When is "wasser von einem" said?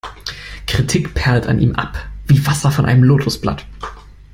2.47-3.03